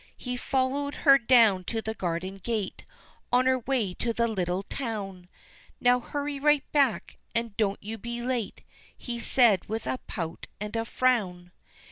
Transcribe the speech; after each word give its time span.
He 0.17 0.35
followed 0.35 0.95
her 1.05 1.19
down 1.19 1.63
to 1.65 1.79
the 1.79 1.93
garden 1.93 2.37
gate 2.37 2.85
On 3.31 3.45
her 3.45 3.59
way 3.59 3.93
to 3.93 4.13
the 4.13 4.27
little 4.27 4.63
town, 4.63 5.29
"Now 5.79 5.99
hurry 5.99 6.39
right 6.39 6.63
back, 6.71 7.17
and 7.35 7.55
don't 7.55 7.83
you 7.83 7.99
be 7.99 8.19
late," 8.23 8.63
He 8.97 9.19
said 9.19 9.65
with 9.69 9.85
a 9.85 9.99
pout 10.07 10.47
and 10.59 10.75
a 10.75 10.85
frown. 10.85 11.51